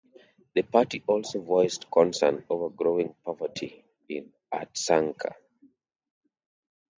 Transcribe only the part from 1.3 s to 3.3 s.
voiced concern over growing